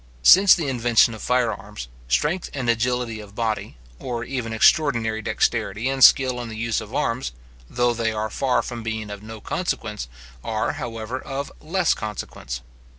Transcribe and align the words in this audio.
Since 0.23 0.55
the 0.55 0.67
invention 0.67 1.13
of 1.13 1.21
fire 1.21 1.53
arms, 1.53 1.87
strength 2.07 2.49
and 2.55 2.67
agility 2.71 3.19
of 3.19 3.35
body, 3.35 3.77
or 3.99 4.23
even 4.23 4.51
extraordinary 4.51 5.21
dexterity 5.21 5.87
and 5.89 6.03
skill 6.03 6.41
in 6.41 6.49
the 6.49 6.57
use 6.57 6.81
of 6.81 6.95
arms, 6.95 7.33
though 7.69 7.93
they 7.93 8.11
are 8.11 8.31
far 8.31 8.63
from 8.63 8.81
being 8.81 9.11
of 9.11 9.21
no 9.21 9.39
consequence, 9.39 10.07
are, 10.43 10.71
however, 10.73 11.19
of 11.21 11.51
less 11.59 11.93
consequence. 11.93 12.61